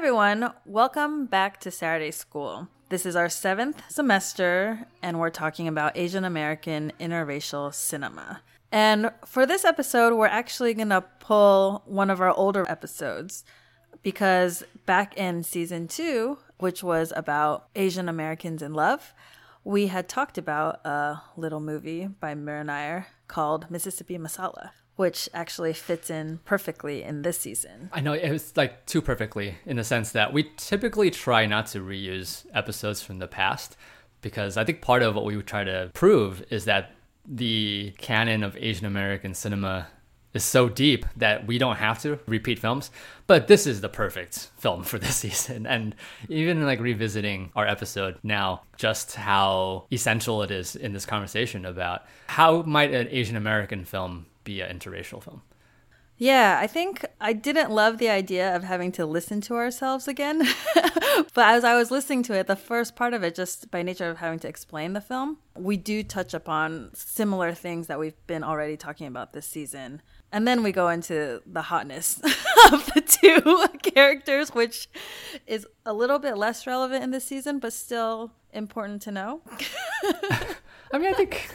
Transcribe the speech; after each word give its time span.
everyone. 0.00 0.50
Welcome 0.64 1.26
back 1.26 1.60
to 1.60 1.70
Saturday 1.70 2.10
School. 2.10 2.68
This 2.88 3.04
is 3.04 3.16
our 3.16 3.28
seventh 3.28 3.82
semester, 3.90 4.86
and 5.02 5.20
we're 5.20 5.28
talking 5.28 5.68
about 5.68 5.94
Asian 5.94 6.24
American 6.24 6.90
interracial 6.98 7.74
cinema. 7.74 8.40
And 8.72 9.10
for 9.26 9.44
this 9.44 9.62
episode, 9.62 10.14
we're 10.14 10.24
actually 10.24 10.72
going 10.72 10.88
to 10.88 11.02
pull 11.02 11.82
one 11.84 12.08
of 12.08 12.22
our 12.22 12.30
older 12.30 12.64
episodes 12.66 13.44
because 14.02 14.64
back 14.86 15.18
in 15.18 15.42
season 15.42 15.86
two, 15.86 16.38
which 16.56 16.82
was 16.82 17.12
about 17.14 17.68
Asian 17.76 18.08
Americans 18.08 18.62
in 18.62 18.72
love, 18.72 19.12
we 19.64 19.88
had 19.88 20.08
talked 20.08 20.38
about 20.38 20.80
a 20.86 21.20
little 21.36 21.60
movie 21.60 22.06
by 22.06 22.34
Mira 22.34 22.64
Nair 22.64 23.08
called 23.28 23.70
Mississippi 23.70 24.16
Masala 24.16 24.70
which 25.00 25.30
actually 25.32 25.72
fits 25.72 26.10
in 26.10 26.38
perfectly 26.44 27.02
in 27.02 27.22
this 27.22 27.38
season. 27.38 27.88
I 27.90 28.00
know 28.02 28.12
it 28.12 28.30
was 28.30 28.54
like 28.54 28.84
too 28.84 29.00
perfectly 29.00 29.54
in 29.64 29.78
the 29.78 29.82
sense 29.82 30.12
that 30.12 30.34
we 30.34 30.50
typically 30.58 31.10
try 31.10 31.46
not 31.46 31.68
to 31.68 31.80
reuse 31.80 32.44
episodes 32.52 33.00
from 33.00 33.18
the 33.18 33.26
past 33.26 33.78
because 34.20 34.58
I 34.58 34.64
think 34.64 34.82
part 34.82 35.02
of 35.02 35.14
what 35.14 35.24
we 35.24 35.36
would 35.36 35.46
try 35.46 35.64
to 35.64 35.90
prove 35.94 36.44
is 36.50 36.66
that 36.66 36.92
the 37.26 37.94
canon 37.96 38.42
of 38.42 38.58
Asian 38.58 38.84
American 38.84 39.32
cinema 39.32 39.86
is 40.34 40.44
so 40.44 40.68
deep 40.68 41.06
that 41.16 41.46
we 41.46 41.56
don't 41.56 41.76
have 41.76 41.98
to 42.02 42.18
repeat 42.26 42.58
films. 42.58 42.90
But 43.26 43.48
this 43.48 43.66
is 43.66 43.80
the 43.80 43.88
perfect 43.88 44.50
film 44.58 44.82
for 44.82 44.98
this 44.98 45.16
season. 45.24 45.66
And 45.66 45.94
even 46.28 46.66
like 46.66 46.78
revisiting 46.78 47.52
our 47.56 47.66
episode 47.66 48.18
now, 48.22 48.64
just 48.76 49.14
how 49.14 49.86
essential 49.90 50.42
it 50.42 50.50
is 50.50 50.76
in 50.76 50.92
this 50.92 51.06
conversation 51.06 51.64
about 51.64 52.02
how 52.26 52.60
might 52.62 52.92
an 52.92 53.08
Asian 53.10 53.36
American 53.36 53.86
film 53.86 54.26
be 54.44 54.60
an 54.60 54.78
interracial 54.78 55.22
film. 55.22 55.42
Yeah, 56.20 56.58
I 56.60 56.66
think 56.66 57.06
I 57.18 57.32
didn't 57.32 57.70
love 57.70 57.96
the 57.96 58.10
idea 58.10 58.54
of 58.54 58.62
having 58.62 58.92
to 58.92 59.06
listen 59.06 59.40
to 59.40 59.54
ourselves 59.54 60.06
again. 60.06 60.46
but 60.74 61.48
as 61.48 61.64
I 61.64 61.74
was 61.74 61.90
listening 61.90 62.22
to 62.24 62.34
it, 62.34 62.46
the 62.46 62.56
first 62.56 62.94
part 62.94 63.14
of 63.14 63.22
it, 63.22 63.34
just 63.34 63.70
by 63.70 63.80
nature 63.80 64.10
of 64.10 64.18
having 64.18 64.38
to 64.40 64.48
explain 64.48 64.92
the 64.92 65.00
film, 65.00 65.38
we 65.56 65.78
do 65.78 66.02
touch 66.02 66.34
upon 66.34 66.90
similar 66.92 67.54
things 67.54 67.86
that 67.86 67.98
we've 67.98 68.26
been 68.26 68.44
already 68.44 68.76
talking 68.76 69.06
about 69.06 69.32
this 69.32 69.46
season. 69.46 70.02
And 70.30 70.46
then 70.46 70.62
we 70.62 70.72
go 70.72 70.90
into 70.90 71.40
the 71.46 71.62
hotness 71.62 72.18
of 72.70 72.84
the 72.92 73.00
two 73.00 73.66
characters, 73.94 74.50
which 74.50 74.90
is 75.46 75.66
a 75.86 75.94
little 75.94 76.18
bit 76.18 76.36
less 76.36 76.66
relevant 76.66 77.02
in 77.02 77.12
this 77.12 77.24
season, 77.24 77.60
but 77.60 77.72
still 77.72 78.32
important 78.52 79.00
to 79.02 79.10
know. 79.10 79.40
I 80.92 80.98
mean, 80.98 81.08
I 81.08 81.14
think 81.14 81.48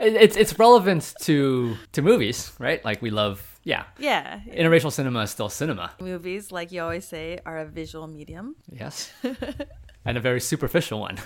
it's 0.00 0.36
it's 0.36 0.58
relevant 0.58 1.14
to 1.22 1.76
to 1.92 2.02
movies, 2.02 2.52
right? 2.58 2.84
Like 2.84 3.02
we 3.02 3.10
love, 3.10 3.58
yeah, 3.64 3.84
yeah. 3.98 4.40
Interracial 4.48 4.92
cinema 4.92 5.20
is 5.20 5.30
still 5.30 5.48
cinema. 5.48 5.92
Movies, 6.00 6.52
like 6.52 6.72
you 6.72 6.82
always 6.82 7.06
say, 7.06 7.38
are 7.46 7.58
a 7.58 7.66
visual 7.66 8.06
medium. 8.06 8.56
Yes, 8.70 9.12
and 10.04 10.16
a 10.16 10.20
very 10.20 10.40
superficial 10.40 11.00
one. 11.00 11.18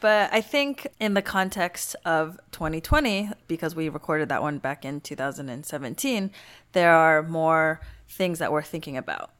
But 0.00 0.32
I 0.32 0.40
think 0.40 0.86
in 1.00 1.14
the 1.14 1.22
context 1.22 1.96
of 2.04 2.38
2020, 2.52 3.30
because 3.48 3.74
we 3.74 3.88
recorded 3.88 4.28
that 4.28 4.42
one 4.42 4.58
back 4.58 4.84
in 4.84 5.00
2017, 5.00 6.30
there 6.72 6.92
are 6.92 7.22
more 7.22 7.80
things 8.08 8.38
that 8.38 8.52
we're 8.52 8.62
thinking 8.62 8.96
about. 8.96 9.32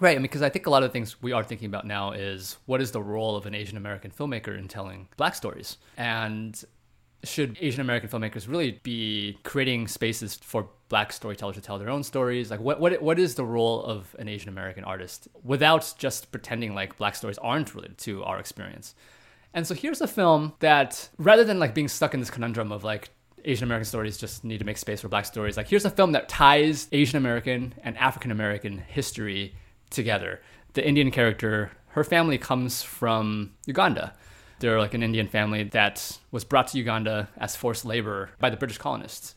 Right, 0.00 0.20
because 0.20 0.42
I 0.42 0.48
think 0.48 0.66
a 0.66 0.70
lot 0.70 0.82
of 0.82 0.88
the 0.88 0.92
things 0.92 1.22
we 1.22 1.32
are 1.32 1.44
thinking 1.44 1.66
about 1.66 1.86
now 1.86 2.12
is 2.12 2.56
what 2.66 2.80
is 2.80 2.90
the 2.90 3.02
role 3.02 3.36
of 3.36 3.46
an 3.46 3.54
Asian 3.54 3.76
American 3.76 4.10
filmmaker 4.10 4.56
in 4.56 4.66
telling 4.66 5.08
black 5.16 5.34
stories? 5.36 5.78
And 5.96 6.62
should 7.26 7.56
Asian 7.60 7.80
American 7.80 8.08
filmmakers 8.08 8.48
really 8.48 8.80
be 8.82 9.38
creating 9.42 9.88
spaces 9.88 10.34
for 10.34 10.68
black 10.88 11.12
storytellers 11.12 11.56
to 11.56 11.62
tell 11.62 11.78
their 11.78 11.90
own 11.90 12.02
stories? 12.02 12.50
Like, 12.50 12.60
what, 12.60 12.80
what, 12.80 13.00
what 13.02 13.18
is 13.18 13.34
the 13.34 13.44
role 13.44 13.82
of 13.82 14.14
an 14.18 14.28
Asian 14.28 14.48
American 14.48 14.84
artist 14.84 15.28
without 15.42 15.94
just 15.98 16.30
pretending 16.30 16.74
like 16.74 16.96
black 16.96 17.14
stories 17.14 17.38
aren't 17.38 17.74
related 17.74 17.98
to 17.98 18.22
our 18.24 18.38
experience? 18.38 18.94
And 19.52 19.66
so 19.66 19.74
here's 19.74 20.00
a 20.00 20.06
film 20.06 20.54
that, 20.60 21.08
rather 21.18 21.44
than 21.44 21.58
like 21.58 21.74
being 21.74 21.88
stuck 21.88 22.14
in 22.14 22.20
this 22.20 22.30
conundrum 22.30 22.72
of 22.72 22.84
like, 22.84 23.10
Asian 23.46 23.64
American 23.64 23.84
stories 23.84 24.16
just 24.16 24.42
need 24.42 24.58
to 24.58 24.64
make 24.64 24.78
space 24.78 25.02
for 25.02 25.08
black 25.08 25.26
stories. 25.26 25.56
Like, 25.56 25.68
here's 25.68 25.84
a 25.84 25.90
film 25.90 26.12
that 26.12 26.30
ties 26.30 26.88
Asian 26.92 27.18
American 27.18 27.74
and 27.82 27.96
African 27.98 28.30
American 28.30 28.78
history 28.78 29.54
together. 29.90 30.40
The 30.72 30.86
Indian 30.86 31.10
character, 31.10 31.70
her 31.88 32.04
family 32.04 32.38
comes 32.38 32.82
from 32.82 33.52
Uganda 33.66 34.14
they're 34.64 34.78
like 34.78 34.94
an 34.94 35.02
Indian 35.02 35.28
family 35.28 35.64
that 35.64 36.18
was 36.30 36.42
brought 36.42 36.68
to 36.68 36.78
Uganda 36.78 37.28
as 37.36 37.54
forced 37.54 37.84
labor 37.84 38.30
by 38.40 38.48
the 38.48 38.56
British 38.56 38.78
colonists. 38.78 39.34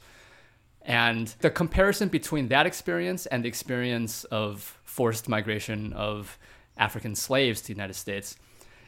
And 0.84 1.28
the 1.42 1.50
comparison 1.50 2.08
between 2.08 2.48
that 2.48 2.66
experience 2.66 3.26
and 3.26 3.44
the 3.44 3.50
experience 3.50 4.24
of 4.26 4.80
forced 4.86 5.28
migration 5.28 5.92
of 5.92 6.40
African 6.78 7.14
slaves 7.14 7.60
to 7.60 7.68
the 7.68 7.74
United 7.74 7.96
States 7.96 8.38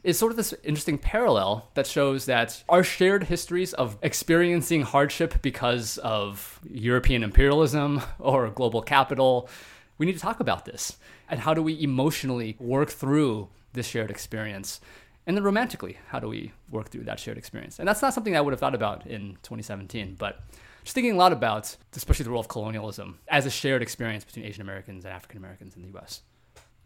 is 0.01 0.17
sort 0.17 0.31
of 0.31 0.37
this 0.37 0.53
interesting 0.63 0.97
parallel 0.97 1.67
that 1.73 1.85
shows 1.85 2.25
that 2.27 2.63
our 2.69 2.85
shared 2.85 3.25
histories 3.25 3.73
of 3.73 3.97
experiencing 4.01 4.83
hardship 4.83 5.41
because 5.41 5.97
of 5.97 6.61
European 6.71 7.21
imperialism 7.21 8.01
or 8.19 8.49
global 8.49 8.81
capital, 8.81 9.49
we 9.97 10.05
need 10.05 10.13
to 10.13 10.19
talk 10.19 10.39
about 10.39 10.63
this. 10.63 10.95
And 11.29 11.41
how 11.41 11.53
do 11.53 11.61
we 11.61 11.83
emotionally 11.83 12.55
work 12.59 12.91
through 12.91 13.49
this 13.73 13.87
shared 13.87 14.09
experience? 14.09 14.79
And 15.27 15.37
then 15.37 15.43
romantically, 15.43 15.97
how 16.07 16.19
do 16.19 16.27
we 16.27 16.53
work 16.71 16.89
through 16.89 17.03
that 17.03 17.19
shared 17.19 17.37
experience? 17.37 17.79
And 17.79 17.87
that's 17.87 18.01
not 18.01 18.13
something 18.13 18.35
I 18.35 18.41
would 18.41 18.51
have 18.51 18.59
thought 18.59 18.75
about 18.75 19.05
in 19.05 19.37
2017, 19.43 20.15
but 20.17 20.41
just 20.83 20.95
thinking 20.95 21.13
a 21.13 21.17
lot 21.17 21.33
about, 21.33 21.75
especially 21.95 22.23
the 22.23 22.31
role 22.31 22.39
of 22.39 22.47
colonialism 22.47 23.19
as 23.27 23.45
a 23.45 23.49
shared 23.49 23.81
experience 23.81 24.23
between 24.23 24.45
Asian 24.45 24.61
Americans 24.61 25.05
and 25.05 25.13
African 25.13 25.37
Americans 25.37 25.75
in 25.75 25.83
the 25.83 25.99
US. 25.99 26.21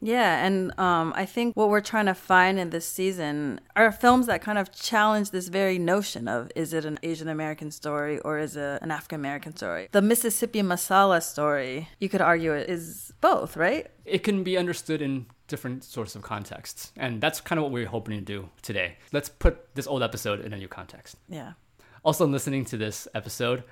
Yeah, 0.03 0.45
and 0.45 0.77
um, 0.77 1.13
I 1.15 1.25
think 1.25 1.55
what 1.55 1.69
we're 1.69 1.79
trying 1.79 2.07
to 2.07 2.13
find 2.13 2.59
in 2.59 2.71
this 2.71 2.85
season 2.85 3.61
are 3.77 3.89
films 3.89 4.27
that 4.27 4.41
kind 4.41 4.57
of 4.57 4.69
challenge 4.73 5.31
this 5.31 5.47
very 5.47 5.79
notion 5.79 6.27
of 6.27 6.51
is 6.57 6.73
it 6.73 6.83
an 6.83 6.99
Asian 7.03 7.29
American 7.29 7.71
story 7.71 8.19
or 8.19 8.37
is 8.37 8.57
it 8.57 8.81
an 8.81 8.91
African 8.91 9.21
American 9.21 9.55
story? 9.55 9.87
The 9.93 10.01
Mississippi 10.01 10.61
Masala 10.61 11.23
story, 11.23 11.87
you 12.01 12.09
could 12.09 12.19
argue 12.19 12.51
it 12.51 12.69
is 12.69 13.13
both, 13.21 13.55
right? 13.55 13.87
It 14.03 14.23
can 14.23 14.43
be 14.43 14.57
understood 14.57 15.01
in 15.01 15.27
different 15.53 15.83
sorts 15.83 16.15
of 16.15 16.23
contexts. 16.23 16.91
And 16.97 17.21
that's 17.21 17.39
kind 17.39 17.59
of 17.59 17.63
what 17.63 17.71
we're 17.71 17.85
hoping 17.85 18.17
to 18.17 18.25
do 18.25 18.49
today. 18.63 18.97
Let's 19.11 19.29
put 19.29 19.75
this 19.75 19.85
old 19.85 20.01
episode 20.01 20.43
in 20.43 20.51
a 20.51 20.57
new 20.57 20.67
context. 20.67 21.15
Yeah. 21.29 21.53
Also, 22.03 22.25
listening 22.25 22.65
to 22.65 22.77
this 22.77 23.07
episode, 23.13 23.63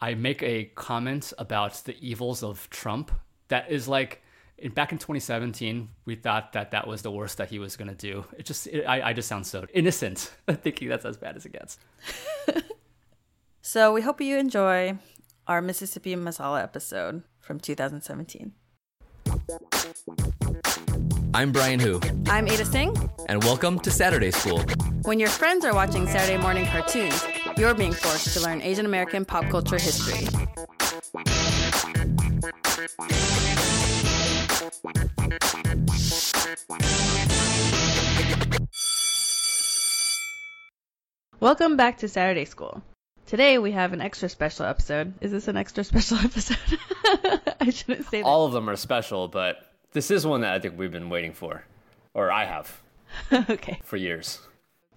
I 0.00 0.14
make 0.14 0.42
a 0.42 0.64
comment 0.74 1.34
about 1.36 1.74
the 1.84 1.94
evils 2.00 2.42
of 2.42 2.70
Trump 2.70 3.12
that 3.48 3.70
is 3.70 3.86
like, 3.86 4.22
in, 4.56 4.72
back 4.72 4.92
in 4.92 4.98
2017, 4.98 5.90
we 6.06 6.14
thought 6.14 6.54
that 6.54 6.70
that 6.70 6.86
was 6.86 7.02
the 7.02 7.10
worst 7.10 7.36
that 7.36 7.50
he 7.50 7.58
was 7.58 7.76
going 7.76 7.88
to 7.88 7.94
do. 7.94 8.24
It 8.38 8.46
just, 8.46 8.66
it, 8.68 8.84
I, 8.84 9.10
I 9.10 9.12
just 9.12 9.28
sound 9.28 9.46
so 9.46 9.66
innocent 9.74 10.32
thinking 10.48 10.88
that's 10.88 11.04
as 11.04 11.18
bad 11.18 11.36
as 11.36 11.44
it 11.44 11.52
gets. 11.52 11.78
so 13.60 13.92
we 13.92 14.00
hope 14.00 14.22
you 14.22 14.38
enjoy 14.38 14.96
our 15.46 15.60
Mississippi 15.60 16.16
Masala 16.16 16.62
episode 16.62 17.24
from 17.40 17.60
2017. 17.60 18.54
I'm 21.36 21.52
Brian 21.52 21.78
Hu. 21.78 22.00
I'm 22.28 22.48
Ada 22.48 22.64
Tseng. 22.64 23.10
And 23.28 23.44
welcome 23.44 23.78
to 23.80 23.90
Saturday 23.90 24.30
School. 24.30 24.64
When 25.02 25.20
your 25.20 25.28
friends 25.28 25.66
are 25.66 25.74
watching 25.74 26.06
Saturday 26.06 26.38
morning 26.38 26.64
cartoons, 26.64 27.22
you're 27.58 27.74
being 27.74 27.92
forced 27.92 28.32
to 28.32 28.40
learn 28.40 28.62
Asian 28.62 28.86
American 28.86 29.26
pop 29.26 29.44
culture 29.50 29.76
history. 29.76 30.26
Welcome 41.38 41.76
back 41.76 41.98
to 41.98 42.08
Saturday 42.08 42.46
School. 42.46 42.82
Today 43.26 43.58
we 43.58 43.72
have 43.72 43.92
an 43.92 44.00
extra 44.00 44.30
special 44.30 44.64
episode. 44.64 45.12
Is 45.20 45.32
this 45.32 45.48
an 45.48 45.58
extra 45.58 45.84
special 45.84 46.16
episode? 46.24 46.56
I 47.60 47.68
shouldn't 47.68 48.06
say 48.06 48.22
that. 48.22 48.24
All 48.26 48.46
of 48.46 48.54
them 48.54 48.70
are 48.70 48.76
special, 48.76 49.28
but 49.28 49.65
this 49.92 50.10
is 50.10 50.26
one 50.26 50.40
that 50.42 50.54
I 50.54 50.58
think 50.58 50.78
we've 50.78 50.92
been 50.92 51.10
waiting 51.10 51.32
for, 51.32 51.64
or 52.14 52.30
I 52.30 52.44
have. 52.44 52.82
okay. 53.50 53.80
For 53.82 53.96
years. 53.96 54.40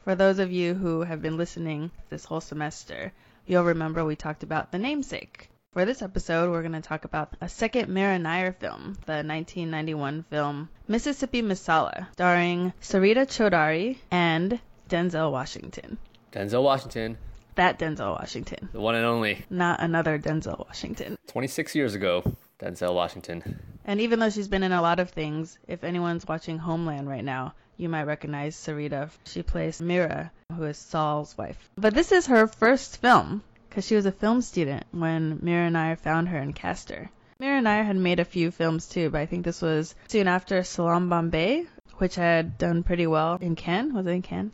For 0.04 0.16
those 0.16 0.40
of 0.40 0.52
you 0.52 0.74
who 0.74 1.02
have 1.02 1.22
been 1.22 1.38
listening 1.38 1.92
this 2.10 2.26
whole 2.26 2.42
semester, 2.42 3.12
you'll 3.46 3.64
remember 3.64 4.04
we 4.04 4.16
talked 4.16 4.44
about 4.44 4.72
The 4.72 4.80
Namesake. 4.80 5.50
For 5.72 5.86
this 5.86 6.02
episode, 6.02 6.50
we're 6.50 6.64
going 6.64 6.72
to 6.72 6.82
talk 6.82 7.06
about 7.06 7.36
a 7.42 7.48
second 7.48 7.90
Mira 7.90 8.18
Nair 8.18 8.54
film, 8.54 8.98
the 9.06 9.22
1991 9.22 10.26
film 10.30 10.70
Mississippi 10.88 11.44
Masala, 11.44 12.12
starring 12.14 12.74
Sarita 12.82 13.28
Choudhury 13.28 13.98
and 14.10 14.60
Denzel 14.90 15.32
Washington. 15.32 16.00
Denzel 16.32 16.64
Washington. 16.64 17.18
That 17.54 17.78
Denzel 17.78 18.18
Washington. 18.18 18.70
The 18.72 18.80
one 18.80 18.96
and 18.96 19.06
only. 19.06 19.46
Not 19.52 19.80
another 19.80 20.18
Denzel 20.18 20.66
Washington. 20.66 21.18
26 21.28 21.76
years 21.76 21.94
ago, 21.94 22.24
Denzel 22.60 22.94
Washington. 22.94 23.60
And 23.86 24.02
even 24.02 24.20
though 24.20 24.30
she's 24.30 24.48
been 24.48 24.64
in 24.64 24.72
a 24.72 24.82
lot 24.82 25.00
of 25.00 25.10
things, 25.10 25.58
if 25.68 25.84
anyone's 25.84 26.28
watching 26.28 26.58
Homeland 26.58 27.08
right 27.08 27.24
now, 27.24 27.54
you 27.78 27.90
might 27.90 28.08
recognize 28.08 28.56
Sarita. 28.56 29.10
She 29.26 29.44
plays 29.44 29.82
Mira, 29.82 30.32
who 30.54 30.64
is 30.64 30.78
Saul's 30.78 31.38
wife. 31.38 31.70
But 31.78 31.94
this 31.94 32.12
is 32.12 32.28
her 32.28 32.48
first 32.48 33.02
film, 33.02 33.44
because 33.70 33.86
she 33.88 33.96
was 33.96 34.06
a 34.06 34.12
film 34.12 34.42
student 34.42 34.86
when 34.92 35.40
Mira 35.42 35.70
Nair 35.70 35.96
found 35.96 36.30
her 36.30 36.38
and 36.38 36.56
cast 36.56 36.90
her. 36.90 37.10
Mira 37.40 37.60
Mira 37.60 37.76
Nair 37.76 37.84
had 37.84 37.98
made 37.98 38.22
a 38.22 38.26
few 38.26 38.52
films 38.52 38.88
too, 38.88 39.10
but 39.10 39.20
I 39.20 39.26
think 39.26 39.44
this 39.44 39.62
was 39.62 39.94
soon 40.08 40.30
after 40.30 40.64
Salaam 40.64 41.10
Bombay, 41.10 41.66
which 41.98 42.16
had 42.16 42.58
done 42.58 42.84
pretty 42.84 43.06
well 43.06 43.38
in 43.42 43.56
Cannes. 43.56 43.92
Was 43.94 44.08
it 44.08 44.12
in 44.12 44.22
Cannes? 44.22 44.52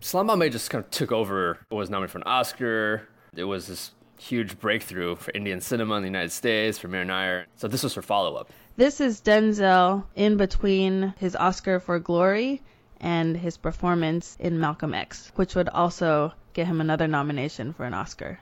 Salaam 0.00 0.26
Bombay 0.26 0.50
just 0.50 0.68
kind 0.68 0.84
of 0.84 0.90
took 0.90 1.12
over. 1.12 1.58
It 1.70 1.74
was 1.74 1.88
nominated 1.88 2.12
for 2.12 2.18
an 2.18 2.24
Oscar. 2.24 3.08
It 3.34 3.44
was 3.44 3.68
this 3.68 3.92
huge 4.18 4.58
breakthrough 4.58 5.16
for 5.16 5.32
Indian 5.32 5.60
cinema 5.60 5.96
in 5.96 6.02
the 6.02 6.08
United 6.08 6.32
States 6.32 6.78
for 6.78 6.88
Mira 6.88 7.04
Nair. 7.04 7.46
So 7.56 7.68
this 7.68 7.82
was 7.82 7.94
her 7.94 8.02
follow-up. 8.02 8.50
This 8.76 9.00
is 9.00 9.20
Denzel 9.20 10.04
in 10.14 10.36
between 10.36 11.14
his 11.18 11.36
Oscar 11.36 11.80
for 11.80 11.98
Glory 11.98 12.62
and 13.00 13.36
his 13.36 13.56
performance 13.56 14.36
in 14.38 14.60
Malcolm 14.60 14.94
X, 14.94 15.32
which 15.34 15.54
would 15.54 15.68
also 15.68 16.32
get 16.52 16.66
him 16.66 16.80
another 16.80 17.08
nomination 17.08 17.72
for 17.72 17.84
an 17.84 17.94
Oscar. 17.94 18.38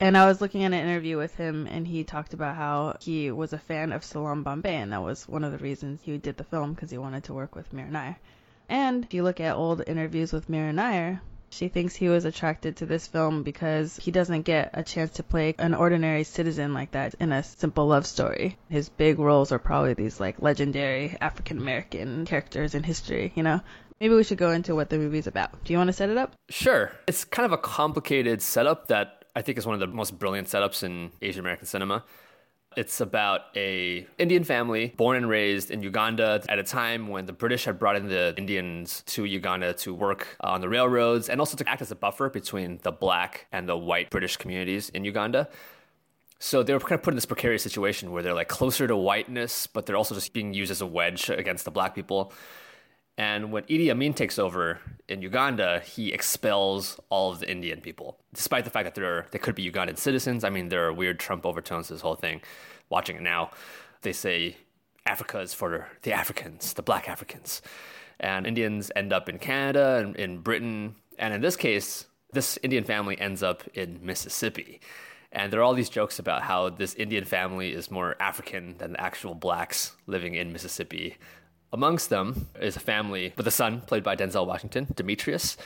And 0.00 0.16
I 0.16 0.24
was 0.24 0.40
looking 0.40 0.64
at 0.64 0.72
an 0.72 0.80
interview 0.80 1.18
with 1.18 1.34
him, 1.34 1.66
and 1.66 1.86
he 1.86 2.04
talked 2.04 2.32
about 2.32 2.56
how 2.56 2.96
he 3.00 3.30
was 3.30 3.52
a 3.52 3.58
fan 3.58 3.92
of 3.92 4.02
Salaam 4.02 4.42
Bombay, 4.42 4.76
and 4.76 4.92
that 4.92 5.02
was 5.02 5.28
one 5.28 5.44
of 5.44 5.52
the 5.52 5.58
reasons 5.58 6.00
he 6.02 6.16
did 6.16 6.38
the 6.38 6.44
film 6.44 6.72
because 6.72 6.90
he 6.90 6.96
wanted 6.96 7.24
to 7.24 7.34
work 7.34 7.54
with 7.54 7.72
Mira 7.74 7.90
Nair. 7.90 8.18
And 8.70 9.04
if 9.04 9.12
you 9.12 9.22
look 9.22 9.40
at 9.40 9.56
old 9.56 9.82
interviews 9.86 10.32
with 10.32 10.48
Mira 10.48 10.72
Nair, 10.72 11.20
she 11.50 11.68
thinks 11.68 11.94
he 11.94 12.08
was 12.08 12.24
attracted 12.24 12.76
to 12.76 12.86
this 12.86 13.06
film 13.06 13.42
because 13.42 13.96
he 13.96 14.10
doesn't 14.10 14.42
get 14.42 14.70
a 14.72 14.82
chance 14.82 15.10
to 15.12 15.22
play 15.22 15.54
an 15.58 15.74
ordinary 15.74 16.24
citizen 16.24 16.72
like 16.72 16.92
that 16.92 17.14
in 17.20 17.32
a 17.32 17.42
simple 17.42 17.86
love 17.86 18.06
story. 18.06 18.56
His 18.68 18.88
big 18.88 19.18
roles 19.18 19.52
are 19.52 19.58
probably 19.58 19.94
these 19.94 20.20
like 20.20 20.40
legendary 20.40 21.16
African 21.20 21.58
American 21.58 22.24
characters 22.24 22.74
in 22.74 22.82
history, 22.82 23.32
you 23.34 23.42
know? 23.42 23.60
Maybe 24.00 24.14
we 24.14 24.24
should 24.24 24.38
go 24.38 24.50
into 24.50 24.74
what 24.74 24.88
the 24.88 24.96
movie's 24.96 25.26
about. 25.26 25.62
Do 25.64 25.72
you 25.74 25.78
want 25.78 25.88
to 25.88 25.92
set 25.92 26.08
it 26.08 26.16
up? 26.16 26.32
Sure. 26.48 26.92
It's 27.06 27.24
kind 27.24 27.44
of 27.44 27.52
a 27.52 27.58
complicated 27.58 28.40
setup 28.40 28.86
that 28.88 29.26
I 29.36 29.42
think 29.42 29.58
is 29.58 29.66
one 29.66 29.74
of 29.74 29.80
the 29.80 29.88
most 29.88 30.18
brilliant 30.18 30.48
setups 30.48 30.82
in 30.82 31.10
Asian 31.20 31.40
American 31.40 31.66
cinema. 31.66 32.04
It's 32.76 33.00
about 33.00 33.46
a 33.56 34.06
Indian 34.16 34.44
family 34.44 34.94
born 34.96 35.16
and 35.16 35.28
raised 35.28 35.72
in 35.72 35.82
Uganda 35.82 36.40
at 36.48 36.60
a 36.60 36.62
time 36.62 37.08
when 37.08 37.26
the 37.26 37.32
British 37.32 37.64
had 37.64 37.80
brought 37.80 37.96
in 37.96 38.06
the 38.06 38.32
Indians 38.38 39.02
to 39.06 39.24
Uganda 39.24 39.72
to 39.74 39.92
work 39.92 40.36
uh, 40.44 40.50
on 40.50 40.60
the 40.60 40.68
railroads 40.68 41.28
and 41.28 41.40
also 41.40 41.56
to 41.56 41.68
act 41.68 41.82
as 41.82 41.90
a 41.90 41.96
buffer 41.96 42.30
between 42.30 42.78
the 42.82 42.92
black 42.92 43.48
and 43.50 43.68
the 43.68 43.76
white 43.76 44.08
British 44.10 44.36
communities 44.36 44.88
in 44.90 45.04
Uganda. 45.04 45.48
So 46.38 46.62
they 46.62 46.72
were 46.72 46.78
kind 46.78 46.92
of 46.92 47.02
put 47.02 47.10
in 47.12 47.16
this 47.16 47.26
precarious 47.26 47.64
situation 47.64 48.12
where 48.12 48.22
they're 48.22 48.34
like 48.34 48.48
closer 48.48 48.86
to 48.86 48.96
whiteness, 48.96 49.66
but 49.66 49.84
they're 49.84 49.96
also 49.96 50.14
just 50.14 50.32
being 50.32 50.54
used 50.54 50.70
as 50.70 50.80
a 50.80 50.86
wedge 50.86 51.28
against 51.28 51.64
the 51.64 51.72
black 51.72 51.92
people. 51.92 52.32
And 53.18 53.52
when 53.52 53.64
Idi 53.64 53.90
Amin 53.90 54.14
takes 54.14 54.38
over 54.38 54.80
in 55.08 55.20
Uganda, 55.20 55.80
he 55.80 56.12
expels 56.12 56.98
all 57.10 57.32
of 57.32 57.40
the 57.40 57.50
Indian 57.50 57.80
people, 57.80 58.18
despite 58.32 58.64
the 58.64 58.70
fact 58.70 58.84
that 58.84 58.94
there 58.94 59.18
are, 59.18 59.26
they 59.30 59.38
could 59.38 59.54
be 59.54 59.70
Ugandan 59.70 59.98
citizens. 59.98 60.42
I 60.42 60.50
mean, 60.50 60.68
there 60.68 60.86
are 60.86 60.92
weird 60.92 61.18
Trump 61.18 61.44
overtones 61.44 61.88
to 61.88 61.94
this 61.94 62.02
whole 62.02 62.14
thing. 62.14 62.40
Watching 62.88 63.16
it 63.16 63.22
now, 63.22 63.50
they 64.02 64.12
say 64.12 64.56
Africa 65.06 65.40
is 65.40 65.52
for 65.52 65.88
the 66.02 66.12
Africans, 66.12 66.72
the 66.72 66.82
black 66.82 67.08
Africans. 67.08 67.62
And 68.18 68.46
Indians 68.46 68.90
end 68.94 69.12
up 69.12 69.28
in 69.28 69.38
Canada 69.38 69.96
and 69.96 70.16
in 70.16 70.38
Britain. 70.38 70.94
And 71.18 71.34
in 71.34 71.40
this 71.40 71.56
case, 71.56 72.06
this 72.32 72.58
Indian 72.62 72.84
family 72.84 73.20
ends 73.20 73.42
up 73.42 73.64
in 73.74 73.98
Mississippi. 74.02 74.80
And 75.32 75.52
there 75.52 75.60
are 75.60 75.62
all 75.62 75.74
these 75.74 75.88
jokes 75.88 76.18
about 76.18 76.42
how 76.42 76.70
this 76.70 76.94
Indian 76.94 77.24
family 77.24 77.72
is 77.72 77.90
more 77.90 78.16
African 78.20 78.76
than 78.78 78.92
the 78.92 79.00
actual 79.00 79.34
blacks 79.34 79.94
living 80.06 80.34
in 80.34 80.52
Mississippi 80.52 81.16
Amongst 81.72 82.10
them 82.10 82.48
is 82.60 82.76
a 82.76 82.80
family 82.80 83.32
with 83.36 83.46
a 83.46 83.52
son 83.52 83.82
played 83.82 84.02
by 84.02 84.16
Denzel 84.16 84.46
Washington, 84.46 84.88
Demetrius. 84.94 85.56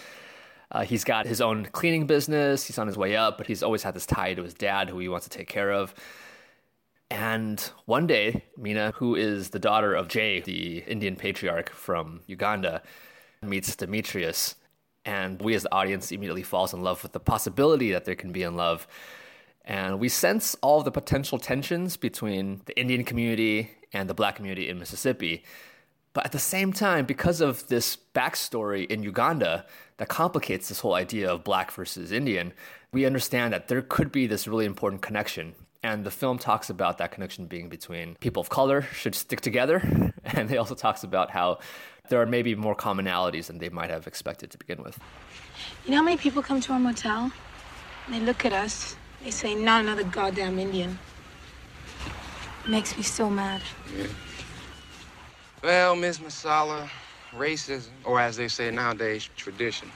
Uh, 0.71 0.85
he's 0.85 1.05
got 1.05 1.27
his 1.27 1.41
own 1.41 1.67
cleaning 1.67 2.06
business. 2.06 2.67
He's 2.67 2.79
on 2.79 2.87
his 2.87 2.97
way 2.97 3.17
up, 3.17 3.39
but 3.39 3.47
he's 3.47 3.62
always 3.62 3.83
had 3.83 3.95
this 3.95 4.06
tie 4.06 4.35
to 4.35 4.43
his 4.43 4.55
dad, 4.55 4.91
who 4.91 4.99
he 4.99 5.09
wants 5.09 5.27
to 5.29 5.37
take 5.39 5.49
care 5.49 5.71
of. 5.71 5.95
And 7.11 7.61
one 7.87 8.06
day, 8.06 8.45
Mina, 8.56 8.93
who 8.97 9.15
is 9.15 9.51
the 9.51 9.59
daughter 9.59 9.95
of 9.95 10.09
Jay, 10.09 10.41
the 10.41 10.79
Indian 10.81 11.17
patriarch 11.17 11.71
from 11.71 12.21
Uganda, 12.27 12.83
meets 13.41 13.77
Demetrius. 13.77 14.56
And 15.05 15.41
we, 15.41 15.55
as 15.55 15.62
the 15.62 15.73
audience, 15.73 16.11
immediately 16.12 16.43
falls 16.43 16.75
in 16.75 16.83
love 16.83 17.03
with 17.03 17.12
the 17.12 17.21
possibility 17.21 17.93
that 17.93 18.05
there 18.05 18.15
can 18.15 18.33
be 18.33 18.43
in 18.43 18.56
love. 18.56 18.87
And 19.65 20.01
we 20.01 20.09
sense 20.09 20.56
all 20.62 20.83
the 20.83 20.91
potential 20.91 21.39
tensions 21.39 21.97
between 21.97 22.62
the 22.65 22.79
Indian 22.79 23.05
community 23.05 23.71
and 23.93 24.11
the 24.11 24.15
black 24.15 24.37
community 24.37 24.69
in 24.69 24.79
Mississippi. 24.79 25.45
But 26.14 26.25
at 26.25 26.32
the 26.32 26.38
same 26.38 26.72
time, 26.72 27.05
because 27.05 27.40
of 27.40 27.66
this 27.66 27.99
backstory 28.14 28.87
in 28.87 29.02
Uganda 29.02 29.66
that 29.99 30.08
complicates 30.08 30.69
this 30.69 30.78
whole 30.81 30.94
idea 30.94 31.31
of 31.31 31.44
black 31.44 31.72
versus 31.72 32.12
Indian, 32.12 32.52
we 32.93 33.05
understand 33.05 33.52
that 33.52 33.66
there 33.66 33.82
could 33.82 34.12
be 34.12 34.28
this 34.28 34.46
really 34.46 34.64
important 34.64 35.02
connection. 35.02 35.55
And 35.82 36.05
the 36.05 36.12
film 36.12 36.38
talks 36.38 36.70
about 36.70 36.99
that 36.99 37.11
connection 37.11 37.46
being 37.46 37.69
between 37.69 38.14
people 38.20 38.40
of 38.40 38.49
color 38.49 38.82
should 38.82 39.14
stick 39.14 39.43
together. 39.43 40.12
And 40.26 40.50
it 40.50 40.56
also 40.56 40.75
talks 40.75 41.05
about 41.05 41.31
how 41.31 41.58
there 42.08 42.19
are 42.19 42.25
maybe 42.26 42.55
more 42.55 42.75
commonalities 42.75 43.49
than 43.49 43.58
they 43.58 43.69
might 43.69 43.90
have 43.90 44.06
expected 44.06 44.50
to 44.52 44.58
begin 44.58 44.82
with. 44.82 44.99
You 45.84 45.90
know 45.90 45.99
how 45.99 46.02
many 46.02 46.17
people 46.17 46.43
come 46.43 46.62
to 46.62 46.72
our 46.72 46.78
motel? 46.78 47.31
They 48.08 48.20
look 48.20 48.46
at 48.46 48.55
us, 48.55 48.96
they 49.22 49.31
say, 49.31 49.55
not 49.55 49.82
another 49.82 50.02
goddamn 50.05 50.58
Indian. 50.58 50.99
It 52.64 52.70
makes 52.70 52.96
me 52.96 53.02
so 53.02 53.28
mad. 53.28 53.60
Yeah. 53.94 54.06
Well, 55.64 55.96
Miss 55.96 56.19
Masala, 56.19 56.90
racism, 57.32 57.88
or 58.05 58.20
as 58.20 58.37
they 58.37 58.49
say 58.49 58.70
nowadays, 58.70 59.31
tradition, 59.34 59.90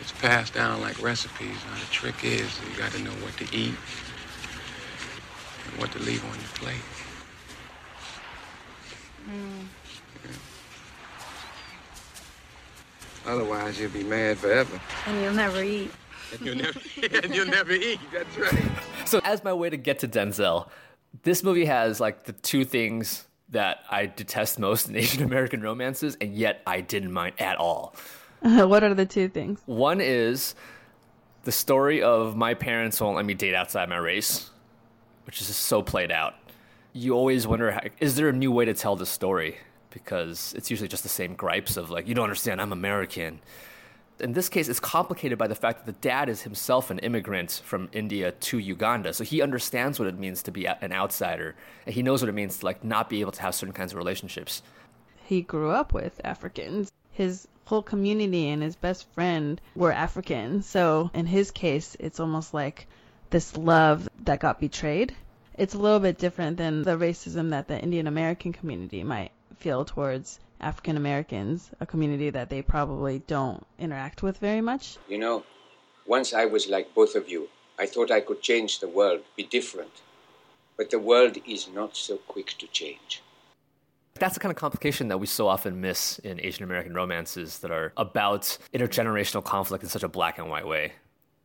it's 0.00 0.10
passed 0.10 0.52
down 0.52 0.80
like 0.80 1.00
recipes. 1.00 1.56
Now, 1.70 1.78
the 1.78 1.86
trick 1.92 2.24
is 2.24 2.58
you 2.68 2.76
got 2.76 2.90
to 2.90 2.98
know 3.00 3.12
what 3.22 3.36
to 3.36 3.44
eat 3.56 3.76
and 5.64 5.80
what 5.80 5.92
to 5.92 6.00
leave 6.00 6.24
on 6.24 6.34
your 6.34 6.48
plate. 6.54 6.82
Mm. 9.30 9.66
Yeah. 13.24 13.32
Otherwise, 13.32 13.78
you'll 13.78 13.92
be 13.92 14.02
mad 14.02 14.38
forever. 14.38 14.80
And 15.06 15.22
you'll 15.22 15.34
never 15.34 15.62
eat. 15.62 15.92
And 16.32 16.46
you'll 16.46 16.56
never, 16.56 16.80
and 17.22 17.32
you'll 17.32 17.46
never 17.46 17.70
eat. 17.70 18.00
That's 18.12 18.36
right. 18.36 18.72
So, 19.04 19.20
as 19.22 19.44
my 19.44 19.52
way 19.52 19.70
to 19.70 19.76
get 19.76 20.00
to 20.00 20.08
Denzel, 20.08 20.68
this 21.22 21.44
movie 21.44 21.66
has 21.66 22.00
like 22.00 22.24
the 22.24 22.32
two 22.32 22.64
things 22.64 23.26
that 23.50 23.84
I 23.90 24.06
detest 24.06 24.58
most 24.58 24.88
in 24.88 24.96
Asian 24.96 25.22
American 25.22 25.60
romances, 25.60 26.16
and 26.20 26.34
yet 26.34 26.62
I 26.66 26.80
didn't 26.80 27.12
mind 27.12 27.34
at 27.38 27.56
all. 27.56 27.94
what 28.40 28.82
are 28.82 28.94
the 28.94 29.06
two 29.06 29.28
things? 29.28 29.60
One 29.66 30.00
is 30.00 30.54
the 31.44 31.52
story 31.52 32.02
of 32.02 32.36
my 32.36 32.54
parents 32.54 33.00
won't 33.00 33.16
let 33.16 33.24
me 33.24 33.34
date 33.34 33.54
outside 33.54 33.88
my 33.88 33.96
race, 33.96 34.50
which 35.24 35.40
is 35.40 35.46
just 35.46 35.62
so 35.62 35.82
played 35.82 36.10
out. 36.10 36.34
You 36.92 37.14
always 37.14 37.46
wonder, 37.46 37.70
how, 37.70 37.80
is 38.00 38.16
there 38.16 38.28
a 38.28 38.32
new 38.32 38.50
way 38.50 38.64
to 38.64 38.74
tell 38.74 38.96
the 38.96 39.06
story? 39.06 39.58
Because 39.90 40.54
it's 40.56 40.70
usually 40.70 40.88
just 40.88 41.02
the 41.02 41.08
same 41.08 41.34
gripes 41.34 41.76
of 41.76 41.90
like, 41.90 42.08
you 42.08 42.14
don't 42.14 42.24
understand, 42.24 42.60
I'm 42.60 42.72
American 42.72 43.40
in 44.20 44.32
this 44.32 44.48
case, 44.48 44.68
it's 44.68 44.80
complicated 44.80 45.38
by 45.38 45.46
the 45.46 45.54
fact 45.54 45.84
that 45.84 45.92
the 45.92 46.00
dad 46.00 46.28
is 46.28 46.42
himself 46.42 46.90
an 46.90 46.98
immigrant 47.00 47.60
from 47.64 47.88
India 47.92 48.32
to 48.32 48.58
Uganda, 48.58 49.12
so 49.12 49.24
he 49.24 49.42
understands 49.42 49.98
what 49.98 50.08
it 50.08 50.18
means 50.18 50.42
to 50.44 50.50
be 50.50 50.66
an 50.66 50.92
outsider, 50.92 51.54
and 51.84 51.94
he 51.94 52.02
knows 52.02 52.22
what 52.22 52.28
it 52.28 52.32
means 52.32 52.58
to 52.58 52.64
like 52.64 52.82
not 52.82 53.10
be 53.10 53.20
able 53.20 53.32
to 53.32 53.42
have 53.42 53.54
certain 53.54 53.74
kinds 53.74 53.92
of 53.92 53.98
relationships. 53.98 54.62
He 55.24 55.42
grew 55.42 55.70
up 55.70 55.92
with 55.92 56.20
Africans. 56.24 56.92
His 57.12 57.48
whole 57.66 57.82
community 57.82 58.48
and 58.48 58.62
his 58.62 58.76
best 58.76 59.10
friend 59.12 59.60
were 59.74 59.92
African, 59.92 60.62
so 60.62 61.10
in 61.12 61.26
his 61.26 61.50
case, 61.50 61.96
it's 61.98 62.20
almost 62.20 62.54
like 62.54 62.86
this 63.30 63.56
love 63.56 64.08
that 64.24 64.40
got 64.40 64.60
betrayed. 64.60 65.14
It's 65.58 65.74
a 65.74 65.78
little 65.78 66.00
bit 66.00 66.18
different 66.18 66.58
than 66.58 66.82
the 66.82 66.96
racism 66.96 67.50
that 67.50 67.66
the 67.68 67.80
Indian 67.80 68.06
American 68.06 68.52
community 68.52 69.02
might 69.02 69.32
feel 69.58 69.84
towards 69.84 70.40
African 70.60 70.96
Americans, 70.96 71.70
a 71.80 71.86
community 71.86 72.30
that 72.30 72.50
they 72.50 72.62
probably 72.62 73.22
don't 73.26 73.66
interact 73.78 74.22
with 74.22 74.38
very 74.38 74.60
much. 74.60 74.96
You 75.08 75.18
know, 75.18 75.44
once 76.06 76.32
I 76.32 76.44
was 76.46 76.68
like 76.68 76.94
both 76.94 77.14
of 77.14 77.28
you. 77.28 77.48
I 77.78 77.86
thought 77.86 78.10
I 78.10 78.20
could 78.20 78.40
change 78.40 78.80
the 78.80 78.88
world, 78.88 79.20
be 79.36 79.42
different. 79.44 79.90
But 80.78 80.90
the 80.90 80.98
world 80.98 81.36
is 81.46 81.68
not 81.68 81.96
so 81.96 82.16
quick 82.16 82.54
to 82.58 82.66
change. 82.68 83.22
That's 84.14 84.34
the 84.34 84.40
kind 84.40 84.50
of 84.50 84.56
complication 84.56 85.08
that 85.08 85.18
we 85.18 85.26
so 85.26 85.46
often 85.46 85.80
miss 85.82 86.18
in 86.20 86.40
Asian 86.40 86.64
American 86.64 86.94
romances 86.94 87.58
that 87.58 87.70
are 87.70 87.92
about 87.98 88.56
intergenerational 88.72 89.44
conflict 89.44 89.84
in 89.84 89.90
such 89.90 90.02
a 90.02 90.08
black 90.08 90.38
and 90.38 90.48
white 90.48 90.66
way. 90.66 90.92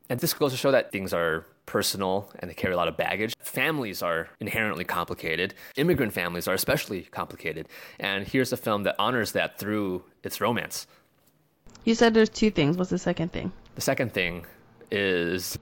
And 0.09 0.19
this 0.19 0.33
goes 0.33 0.51
to 0.51 0.57
show 0.57 0.71
that 0.71 0.91
things 0.91 1.13
are 1.13 1.45
personal 1.71 2.29
and 2.39 2.51
they 2.51 2.53
carry 2.53 2.73
a 2.73 2.77
lot 2.77 2.89
of 2.89 2.97
baggage. 2.97 3.33
Families 3.39 4.01
are 4.03 4.27
inherently 4.41 4.83
complicated. 4.83 5.53
Immigrant 5.77 6.11
families 6.11 6.45
are 6.45 6.53
especially 6.53 7.03
complicated. 7.03 7.69
And 7.97 8.27
here's 8.27 8.51
a 8.51 8.57
film 8.57 8.83
that 8.83 8.95
honors 8.99 9.31
that 9.31 9.57
through 9.57 10.03
its 10.21 10.41
romance. 10.41 10.85
You 11.85 11.95
said 11.95 12.13
there's 12.13 12.29
two 12.29 12.51
things. 12.51 12.75
What's 12.75 12.89
the 12.89 12.97
second 12.97 13.31
thing? 13.31 13.53
The 13.75 13.81
second 13.81 14.13
thing 14.13 14.45
is 14.91 15.57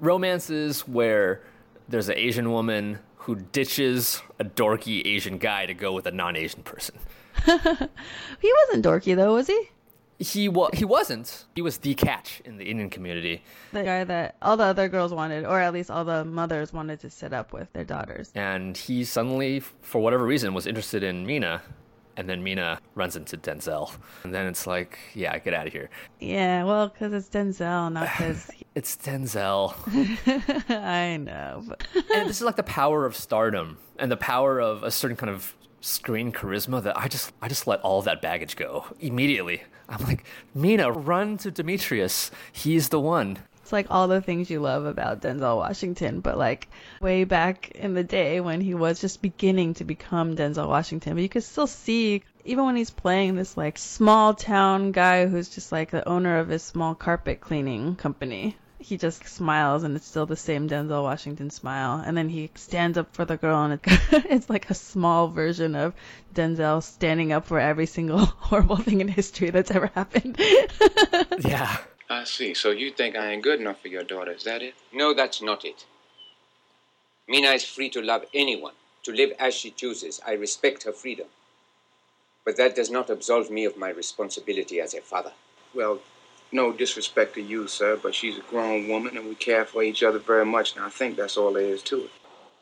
romances 0.00 0.86
where 0.86 1.40
there's 1.88 2.10
an 2.10 2.18
Asian 2.18 2.52
woman 2.52 2.98
who 3.16 3.36
ditches 3.36 4.20
a 4.38 4.44
dorky 4.44 5.00
Asian 5.06 5.38
guy 5.38 5.64
to 5.64 5.72
go 5.72 5.94
with 5.94 6.04
a 6.04 6.10
non 6.10 6.36
Asian 6.36 6.62
person. 6.62 6.98
he 7.46 7.50
wasn't 7.52 8.84
dorky 8.84 9.16
though, 9.16 9.32
was 9.32 9.46
he? 9.46 9.70
He 10.18 10.48
was. 10.48 10.70
he 10.74 10.84
wasn't. 10.84 11.44
He 11.54 11.62
was 11.62 11.78
the 11.78 11.94
catch 11.94 12.40
in 12.44 12.56
the 12.58 12.64
Indian 12.64 12.88
community. 12.90 13.42
The 13.72 13.82
guy 13.82 14.04
that 14.04 14.36
all 14.40 14.56
the 14.56 14.64
other 14.64 14.88
girls 14.88 15.12
wanted, 15.12 15.44
or 15.44 15.58
at 15.60 15.72
least 15.72 15.90
all 15.90 16.04
the 16.04 16.24
mothers 16.24 16.72
wanted 16.72 17.00
to 17.00 17.10
sit 17.10 17.32
up 17.32 17.52
with 17.52 17.72
their 17.72 17.84
daughters. 17.84 18.30
And 18.34 18.76
he 18.76 19.04
suddenly, 19.04 19.60
for 19.60 20.00
whatever 20.00 20.24
reason, 20.24 20.54
was 20.54 20.66
interested 20.66 21.02
in 21.02 21.26
Mina. 21.26 21.62
And 22.16 22.28
then 22.28 22.44
Mina 22.44 22.78
runs 22.94 23.16
into 23.16 23.36
Denzel. 23.36 23.92
And 24.22 24.32
then 24.32 24.46
it's 24.46 24.68
like, 24.68 25.00
yeah, 25.14 25.36
get 25.38 25.52
out 25.52 25.66
of 25.66 25.72
here. 25.72 25.90
Yeah, 26.20 26.62
well, 26.62 26.86
because 26.88 27.12
it's 27.12 27.28
Denzel, 27.28 27.92
not 27.92 28.04
because 28.16 28.48
It's 28.76 28.96
Denzel. 28.96 29.74
I 30.70 31.16
know. 31.16 31.64
But 31.66 31.86
and 32.14 32.28
this 32.28 32.36
is 32.36 32.42
like 32.42 32.54
the 32.56 32.62
power 32.62 33.04
of 33.04 33.16
stardom 33.16 33.78
and 33.98 34.12
the 34.12 34.16
power 34.16 34.60
of 34.60 34.84
a 34.84 34.92
certain 34.92 35.16
kind 35.16 35.30
of 35.30 35.56
screen 35.84 36.32
charisma 36.32 36.82
that 36.82 36.98
I 36.98 37.08
just 37.08 37.32
I 37.42 37.48
just 37.48 37.66
let 37.66 37.80
all 37.80 38.02
that 38.02 38.22
baggage 38.22 38.56
go 38.56 38.86
immediately. 39.00 39.62
I'm 39.88 40.02
like, 40.04 40.24
Mina, 40.54 40.90
run 40.90 41.36
to 41.38 41.50
Demetrius. 41.50 42.30
He's 42.52 42.88
the 42.88 42.98
one. 43.00 43.38
it's 43.60 43.72
like 43.72 43.86
all 43.90 44.08
the 44.08 44.22
things 44.22 44.48
you 44.48 44.60
love 44.60 44.86
about 44.86 45.20
Denzel 45.20 45.56
Washington, 45.58 46.20
but 46.20 46.38
like 46.38 46.68
way 47.00 47.24
back 47.24 47.70
in 47.72 47.92
the 47.92 48.04
day 48.04 48.40
when 48.40 48.62
he 48.62 48.74
was 48.74 49.00
just 49.00 49.20
beginning 49.20 49.74
to 49.74 49.84
become 49.84 50.36
Denzel 50.36 50.68
Washington. 50.68 51.14
But 51.14 51.22
you 51.22 51.28
could 51.28 51.44
still 51.44 51.66
see, 51.66 52.22
even 52.46 52.64
when 52.64 52.76
he's 52.76 52.90
playing 52.90 53.36
this 53.36 53.56
like 53.56 53.76
small 53.76 54.32
town 54.32 54.92
guy 54.92 55.26
who's 55.26 55.50
just 55.50 55.70
like 55.70 55.90
the 55.90 56.08
owner 56.08 56.38
of 56.38 56.48
his 56.48 56.62
small 56.62 56.94
carpet 56.94 57.40
cleaning 57.42 57.96
company. 57.96 58.56
He 58.84 58.98
just 58.98 59.26
smiles 59.26 59.82
and 59.82 59.96
it's 59.96 60.06
still 60.06 60.26
the 60.26 60.36
same 60.36 60.68
Denzel 60.68 61.02
Washington 61.02 61.48
smile. 61.48 62.02
And 62.04 62.14
then 62.18 62.28
he 62.28 62.50
stands 62.54 62.98
up 62.98 63.14
for 63.14 63.24
the 63.24 63.38
girl 63.38 63.64
and 63.64 63.80
it's 64.12 64.50
like 64.54 64.68
a 64.68 64.74
small 64.74 65.28
version 65.28 65.74
of 65.74 65.94
Denzel 66.34 66.82
standing 66.82 67.32
up 67.32 67.46
for 67.46 67.58
every 67.58 67.86
single 67.86 68.18
horrible 68.48 68.76
thing 68.76 69.00
in 69.00 69.08
history 69.08 69.48
that's 69.48 69.70
ever 69.70 69.90
happened. 69.94 70.38
Yeah. 71.40 71.78
I 72.10 72.24
see. 72.24 72.52
So 72.52 72.70
you 72.72 72.90
think 72.90 73.16
I 73.16 73.30
ain't 73.32 73.42
good 73.42 73.58
enough 73.58 73.80
for 73.80 73.88
your 73.88 74.04
daughter, 74.04 74.32
is 74.32 74.44
that 74.44 74.62
it? 74.62 74.74
No, 74.92 75.14
that's 75.14 75.40
not 75.40 75.64
it. 75.64 75.86
Mina 77.26 77.52
is 77.52 77.64
free 77.64 77.88
to 77.88 78.02
love 78.02 78.26
anyone, 78.34 78.74
to 79.04 79.12
live 79.12 79.32
as 79.38 79.54
she 79.54 79.70
chooses. 79.70 80.20
I 80.26 80.32
respect 80.32 80.82
her 80.82 80.92
freedom. 80.92 81.28
But 82.44 82.58
that 82.58 82.76
does 82.76 82.90
not 82.90 83.08
absolve 83.08 83.50
me 83.50 83.64
of 83.64 83.78
my 83.78 83.88
responsibility 83.88 84.78
as 84.78 84.92
a 84.92 85.00
father. 85.00 85.32
Well, 85.74 86.00
no 86.52 86.72
disrespect 86.72 87.34
to 87.34 87.42
you, 87.42 87.66
sir, 87.66 87.98
but 88.00 88.14
she's 88.14 88.38
a 88.38 88.42
grown 88.42 88.88
woman 88.88 89.16
and 89.16 89.28
we 89.28 89.34
care 89.34 89.64
for 89.64 89.82
each 89.82 90.02
other 90.02 90.18
very 90.18 90.46
much, 90.46 90.76
and 90.76 90.84
I 90.84 90.88
think 90.88 91.16
that's 91.16 91.36
all 91.36 91.52
there 91.52 91.64
is 91.64 91.82
to 91.84 92.04
it. 92.04 92.10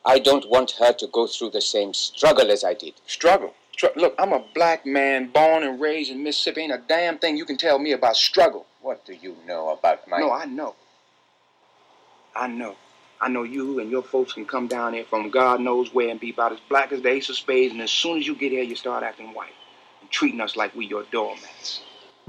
I 0.04 0.18
don't 0.18 0.48
want 0.48 0.72
her 0.80 0.92
to 0.92 1.06
go 1.06 1.26
through 1.26 1.50
the 1.50 1.60
same 1.60 1.94
struggle 1.94 2.50
as 2.50 2.64
I 2.64 2.74
did. 2.74 2.94
Struggle. 3.06 3.54
Str- 3.72 3.96
Look, 3.96 4.14
I'm 4.18 4.32
a 4.32 4.44
black 4.54 4.84
man 4.84 5.28
born 5.28 5.62
and 5.62 5.80
raised 5.80 6.10
in 6.10 6.22
Mississippi. 6.22 6.62
Ain't 6.62 6.72
a 6.72 6.82
damn 6.88 7.18
thing 7.18 7.36
you 7.36 7.44
can 7.44 7.56
tell 7.56 7.78
me 7.78 7.92
about 7.92 8.16
struggle. 8.16 8.66
What 8.80 9.04
do 9.04 9.12
you 9.14 9.36
know 9.46 9.70
about 9.70 10.08
my. 10.08 10.18
No, 10.18 10.32
I 10.32 10.44
know. 10.46 10.74
I 12.34 12.48
know. 12.48 12.76
I 13.20 13.28
know 13.28 13.44
you 13.44 13.78
and 13.78 13.90
your 13.90 14.02
folks 14.02 14.32
can 14.32 14.44
come 14.44 14.66
down 14.66 14.94
here 14.94 15.04
from 15.04 15.30
God 15.30 15.60
knows 15.60 15.94
where 15.94 16.08
and 16.08 16.18
be 16.18 16.30
about 16.30 16.52
as 16.52 16.58
black 16.68 16.90
as 16.90 17.02
the 17.02 17.08
ace 17.10 17.28
of 17.28 17.36
spades, 17.36 17.72
and 17.72 17.80
as 17.80 17.92
soon 17.92 18.18
as 18.18 18.26
you 18.26 18.34
get 18.34 18.50
here, 18.50 18.64
you 18.64 18.74
start 18.74 19.04
acting 19.04 19.32
white 19.32 19.54
and 20.00 20.10
treating 20.10 20.40
us 20.40 20.56
like 20.56 20.74
we 20.74 20.86
your 20.86 21.04
doormats. 21.12 21.82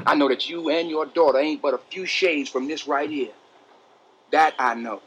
I 0.06 0.16
know 0.16 0.28
that 0.30 0.50
you 0.50 0.70
and 0.70 0.90
your 0.90 1.06
daughter 1.06 1.40
ain't 1.40 1.62
but 1.62 1.74
a 1.74 1.78
few 1.78 2.06
shades 2.06 2.50
from 2.50 2.68
this 2.68 2.88
right 2.88 3.10
here. 3.10 3.32
That 4.32 4.56
I 4.58 4.74
know. 4.76 5.02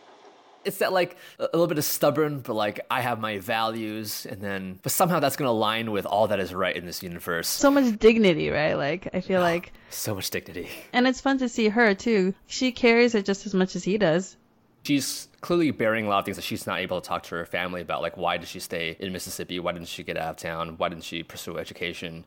It's 0.64 0.78
that 0.78 0.92
like 0.92 1.16
a 1.38 1.44
a 1.44 1.54
little 1.54 1.66
bit 1.68 1.78
of 1.78 1.84
stubborn, 1.84 2.40
but 2.40 2.54
like 2.54 2.80
I 2.90 3.00
have 3.00 3.20
my 3.20 3.38
values, 3.38 4.26
and 4.26 4.40
then 4.40 4.78
but 4.82 4.90
somehow 4.92 5.20
that's 5.20 5.36
gonna 5.36 5.50
align 5.50 5.92
with 5.92 6.06
all 6.06 6.26
that 6.28 6.40
is 6.40 6.52
right 6.52 6.74
in 6.74 6.86
this 6.86 7.02
universe. 7.02 7.46
so 7.48 7.70
much 7.70 7.98
dignity, 7.98 8.50
right? 8.50 8.74
Like 8.74 9.08
I 9.14 9.20
feel 9.20 9.40
ah, 9.40 9.44
like 9.44 9.72
So 9.90 10.14
much 10.14 10.30
dignity. 10.30 10.68
and 10.92 11.06
it's 11.06 11.20
fun 11.20 11.38
to 11.38 11.48
see 11.48 11.68
her 11.68 11.94
too. 11.94 12.34
She 12.46 12.72
carries 12.72 13.14
it 13.14 13.24
just 13.24 13.46
as 13.46 13.54
much 13.54 13.76
as 13.76 13.84
he 13.84 13.96
does. 13.98 14.36
She's 14.82 15.28
clearly 15.40 15.72
bearing 15.72 16.06
a 16.06 16.08
lot 16.08 16.20
of 16.20 16.24
things 16.24 16.36
that 16.36 16.42
she's 16.44 16.66
not 16.66 16.78
able 16.78 17.00
to 17.00 17.08
talk 17.08 17.24
to 17.24 17.34
her 17.34 17.44
family 17.44 17.80
about. 17.80 18.02
Like, 18.02 18.16
why 18.16 18.36
did 18.36 18.48
she 18.48 18.60
stay 18.60 18.96
in 19.00 19.12
Mississippi? 19.12 19.58
Why 19.58 19.72
didn't 19.72 19.88
she 19.88 20.04
get 20.04 20.16
out 20.16 20.30
of 20.30 20.36
town? 20.36 20.74
Why 20.78 20.88
didn't 20.88 21.02
she 21.02 21.24
pursue 21.24 21.58
education? 21.58 22.24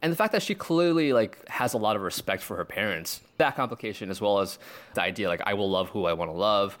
And 0.00 0.12
the 0.12 0.16
fact 0.16 0.32
that 0.32 0.42
she 0.42 0.54
clearly 0.54 1.12
like 1.12 1.46
has 1.48 1.74
a 1.74 1.78
lot 1.78 1.96
of 1.96 2.02
respect 2.02 2.42
for 2.42 2.56
her 2.56 2.64
parents, 2.64 3.20
that 3.38 3.56
complication 3.56 4.10
as 4.10 4.20
well 4.20 4.38
as 4.38 4.58
the 4.94 5.02
idea 5.02 5.28
like 5.28 5.40
I 5.44 5.54
will 5.54 5.70
love 5.70 5.88
who 5.88 6.06
I 6.06 6.12
want 6.12 6.30
to 6.30 6.36
love, 6.36 6.78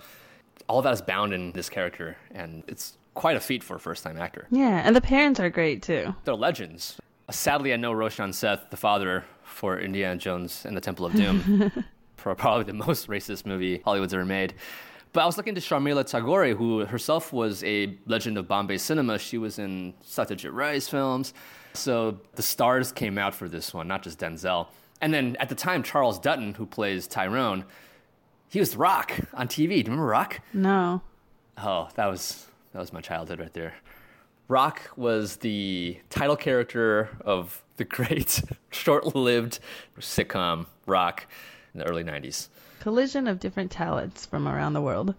all 0.68 0.82
that 0.82 0.92
is 0.92 1.02
bound 1.02 1.32
in 1.32 1.52
this 1.52 1.68
character, 1.68 2.16
and 2.30 2.62
it's 2.68 2.96
quite 3.14 3.36
a 3.36 3.40
feat 3.40 3.64
for 3.64 3.76
a 3.76 3.80
first-time 3.80 4.16
actor. 4.18 4.46
Yeah, 4.50 4.82
and 4.84 4.94
the 4.94 5.00
parents 5.00 5.40
are 5.40 5.50
great 5.50 5.82
too. 5.82 6.14
They're 6.24 6.34
legends. 6.34 7.00
Sadly, 7.30 7.72
I 7.72 7.76
know 7.76 7.92
Roshan 7.92 8.32
Seth, 8.32 8.70
the 8.70 8.76
father 8.76 9.24
for 9.42 9.78
Indiana 9.78 10.16
Jones 10.16 10.64
and 10.64 10.76
the 10.76 10.80
Temple 10.80 11.06
of 11.06 11.14
Doom, 11.14 11.72
for 12.16 12.34
probably 12.34 12.64
the 12.64 12.72
most 12.72 13.08
racist 13.08 13.44
movie 13.44 13.82
Hollywood's 13.84 14.14
ever 14.14 14.24
made. 14.24 14.54
But 15.12 15.22
I 15.22 15.26
was 15.26 15.36
looking 15.36 15.54
to 15.54 15.60
Sharmila 15.60 16.06
Tagore, 16.06 16.54
who 16.54 16.84
herself 16.84 17.32
was 17.32 17.64
a 17.64 17.96
legend 18.06 18.36
of 18.36 18.46
Bombay 18.46 18.78
cinema. 18.78 19.18
She 19.18 19.38
was 19.38 19.58
in 19.58 19.94
Satyajit 20.04 20.52
Ray's 20.52 20.88
films. 20.88 21.32
So 21.72 22.18
the 22.34 22.42
stars 22.42 22.92
came 22.92 23.18
out 23.18 23.34
for 23.34 23.48
this 23.48 23.72
one, 23.72 23.88
not 23.88 24.02
just 24.02 24.18
Denzel. 24.18 24.68
And 25.00 25.14
then 25.14 25.36
at 25.40 25.48
the 25.48 25.54
time, 25.54 25.82
Charles 25.82 26.18
Dutton, 26.18 26.54
who 26.54 26.66
plays 26.66 27.06
Tyrone, 27.06 27.64
he 28.48 28.58
was 28.60 28.76
Roc 28.76 29.12
on 29.34 29.48
TV. 29.48 29.68
Do 29.68 29.74
you 29.76 29.82
remember 29.84 30.06
Roc? 30.06 30.40
No. 30.52 31.02
Oh, 31.56 31.88
that 31.94 32.06
was 32.06 32.46
that 32.72 32.80
was 32.80 32.92
my 32.92 33.00
childhood 33.00 33.40
right 33.40 33.52
there. 33.52 33.74
Roc 34.48 34.80
was 34.96 35.36
the 35.36 35.98
title 36.10 36.36
character 36.36 37.10
of 37.20 37.62
the 37.76 37.84
great 37.84 38.42
short-lived 38.70 39.58
sitcom 40.00 40.66
Roc 40.86 41.26
in 41.74 41.80
the 41.80 41.86
early 41.86 42.02
90s. 42.02 42.48
Collision 42.80 43.26
of 43.26 43.40
different 43.40 43.70
talents 43.70 44.26
from 44.26 44.46
around 44.48 44.72
the 44.72 44.80
world. 44.80 45.14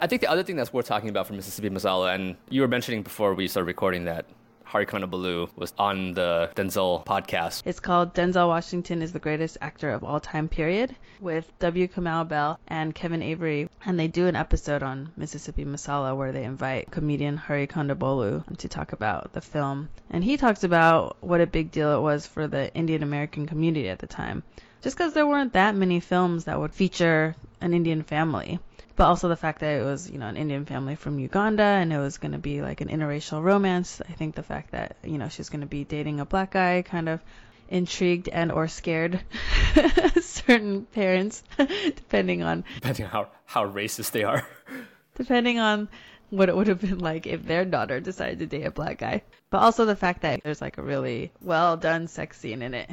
I 0.00 0.06
think 0.06 0.20
the 0.20 0.30
other 0.30 0.42
thing 0.42 0.56
that's 0.56 0.72
worth 0.72 0.86
talking 0.86 1.10
about 1.10 1.26
for 1.26 1.34
Mississippi 1.34 1.70
Masala, 1.70 2.14
and 2.14 2.36
you 2.48 2.60
were 2.62 2.68
mentioning 2.68 3.02
before 3.02 3.34
we 3.34 3.46
started 3.46 3.66
recording 3.66 4.04
that 4.06 4.26
Hari 4.72 4.86
Kondabolu 4.86 5.50
was 5.54 5.74
on 5.76 6.14
the 6.14 6.50
Denzel 6.56 7.04
podcast. 7.04 7.62
It's 7.66 7.78
called 7.78 8.14
Denzel 8.14 8.48
Washington 8.48 9.02
is 9.02 9.12
the 9.12 9.18
greatest 9.18 9.58
actor 9.60 9.90
of 9.90 10.02
all 10.02 10.18
time, 10.18 10.48
period, 10.48 10.96
with 11.20 11.52
W. 11.58 11.86
Kamau 11.88 12.26
Bell 12.26 12.58
and 12.66 12.94
Kevin 12.94 13.22
Avery. 13.22 13.68
And 13.84 14.00
they 14.00 14.08
do 14.08 14.28
an 14.28 14.34
episode 14.34 14.82
on 14.82 15.12
Mississippi 15.14 15.66
Masala 15.66 16.16
where 16.16 16.32
they 16.32 16.44
invite 16.44 16.90
comedian 16.90 17.36
Hari 17.36 17.66
Kondabolu 17.66 18.56
to 18.56 18.68
talk 18.68 18.94
about 18.94 19.34
the 19.34 19.42
film. 19.42 19.90
And 20.08 20.24
he 20.24 20.38
talks 20.38 20.64
about 20.64 21.18
what 21.20 21.42
a 21.42 21.46
big 21.46 21.70
deal 21.70 21.94
it 21.94 22.00
was 22.00 22.26
for 22.26 22.48
the 22.48 22.74
Indian 22.74 23.02
American 23.02 23.46
community 23.46 23.90
at 23.90 23.98
the 23.98 24.06
time. 24.06 24.42
Just 24.82 24.96
because 24.96 25.14
there 25.14 25.26
weren't 25.26 25.52
that 25.52 25.74
many 25.76 26.00
films 26.00 26.44
that 26.44 26.58
would 26.58 26.74
feature 26.74 27.34
an 27.60 27.72
Indian 27.72 28.02
family. 28.02 28.58
But 28.94 29.04
also 29.04 29.28
the 29.28 29.36
fact 29.36 29.60
that 29.60 29.80
it 29.80 29.84
was, 29.84 30.10
you 30.10 30.18
know, 30.18 30.26
an 30.26 30.36
Indian 30.36 30.66
family 30.66 30.96
from 30.96 31.18
Uganda 31.18 31.62
and 31.62 31.92
it 31.92 31.98
was 31.98 32.18
going 32.18 32.32
to 32.32 32.38
be 32.38 32.60
like 32.60 32.80
an 32.82 32.88
interracial 32.88 33.42
romance. 33.42 34.02
I 34.06 34.12
think 34.12 34.34
the 34.34 34.42
fact 34.42 34.72
that, 34.72 34.96
you 35.02 35.16
know, 35.18 35.28
she's 35.28 35.48
going 35.48 35.62
to 35.62 35.66
be 35.66 35.84
dating 35.84 36.20
a 36.20 36.26
black 36.26 36.50
guy 36.50 36.82
kind 36.82 37.08
of 37.08 37.20
intrigued 37.70 38.28
and 38.28 38.52
or 38.52 38.68
scared 38.68 39.20
certain 40.20 40.84
parents 40.84 41.42
depending 41.56 42.42
on 42.42 42.64
Depending 42.74 43.06
on 43.06 43.10
how, 43.10 43.28
how 43.46 43.66
racist 43.66 44.10
they 44.10 44.24
are. 44.24 44.46
depending 45.14 45.58
on 45.58 45.88
what 46.28 46.50
it 46.50 46.56
would 46.56 46.66
have 46.66 46.80
been 46.82 46.98
like 46.98 47.26
if 47.26 47.44
their 47.44 47.64
daughter 47.64 47.98
decided 48.00 48.40
to 48.40 48.46
date 48.46 48.64
a 48.66 48.70
black 48.70 48.98
guy. 48.98 49.22
But 49.48 49.58
also 49.62 49.86
the 49.86 49.96
fact 49.96 50.20
that 50.22 50.42
there's 50.42 50.60
like 50.60 50.76
a 50.76 50.82
really 50.82 51.32
well 51.40 51.78
done 51.78 52.08
sex 52.08 52.38
scene 52.38 52.60
in 52.60 52.74
it. 52.74 52.90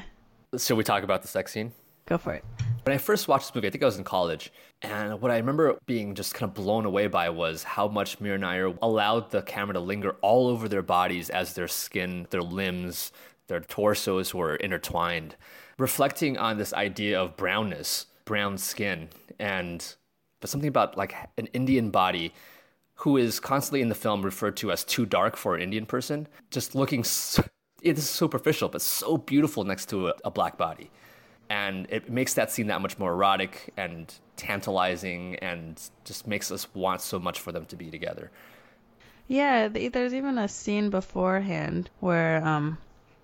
Should 0.57 0.77
we 0.77 0.83
talk 0.83 1.03
about 1.03 1.21
the 1.21 1.27
sex 1.27 1.51
scene? 1.51 1.71
Go 2.07 2.17
for 2.17 2.33
it. 2.33 2.43
When 2.83 2.95
I 2.95 2.97
first 2.97 3.27
watched 3.27 3.47
this 3.47 3.55
movie, 3.55 3.67
I 3.67 3.69
think 3.69 3.83
I 3.83 3.85
was 3.85 3.99
in 3.99 4.03
college, 4.03 4.51
and 4.81 5.21
what 5.21 5.29
I 5.29 5.37
remember 5.37 5.77
being 5.85 6.15
just 6.15 6.33
kind 6.33 6.49
of 6.49 6.55
blown 6.55 6.85
away 6.85 7.05
by 7.05 7.29
was 7.29 7.61
how 7.61 7.87
much 7.87 8.19
Mira 8.19 8.37
Nair 8.39 8.73
allowed 8.81 9.29
the 9.29 9.43
camera 9.43 9.75
to 9.75 9.79
linger 9.79 10.15
all 10.21 10.47
over 10.47 10.67
their 10.67 10.81
bodies 10.81 11.29
as 11.29 11.53
their 11.53 11.67
skin, 11.67 12.25
their 12.31 12.41
limbs, 12.41 13.11
their 13.45 13.59
torsos 13.59 14.33
were 14.33 14.55
intertwined, 14.55 15.35
reflecting 15.77 16.37
on 16.37 16.57
this 16.57 16.73
idea 16.73 17.21
of 17.21 17.37
brownness, 17.37 18.07
brown 18.25 18.57
skin, 18.57 19.09
and 19.37 19.95
but 20.39 20.49
something 20.49 20.69
about 20.69 20.97
like 20.97 21.13
an 21.37 21.45
Indian 21.47 21.91
body 21.91 22.33
who 22.95 23.17
is 23.17 23.39
constantly 23.39 23.81
in 23.81 23.89
the 23.89 23.95
film 23.95 24.23
referred 24.23 24.57
to 24.57 24.71
as 24.71 24.83
too 24.83 25.05
dark 25.05 25.35
for 25.35 25.55
an 25.55 25.61
Indian 25.61 25.85
person, 25.85 26.27
just 26.49 26.73
looking. 26.73 27.03
So, 27.03 27.43
it 27.81 27.97
is 27.97 28.09
superficial, 28.09 28.69
but 28.69 28.81
so 28.81 29.17
beautiful 29.17 29.63
next 29.63 29.89
to 29.89 30.09
a, 30.09 30.13
a 30.25 30.31
black 30.31 30.57
body. 30.57 30.89
And 31.49 31.87
it 31.89 32.09
makes 32.09 32.35
that 32.35 32.51
scene 32.51 32.67
that 32.67 32.81
much 32.81 32.99
more 32.99 33.11
erotic 33.11 33.73
and 33.75 34.13
tantalizing 34.35 35.35
and 35.37 35.81
just 36.05 36.27
makes 36.27 36.51
us 36.51 36.67
want 36.73 37.01
so 37.01 37.19
much 37.19 37.39
for 37.39 37.51
them 37.51 37.65
to 37.67 37.75
be 37.75 37.89
together. 37.89 38.31
Yeah, 39.27 39.67
there's 39.67 40.13
even 40.13 40.37
a 40.37 40.47
scene 40.47 40.89
beforehand 40.89 41.89
where 41.99 42.43
um 42.45 42.77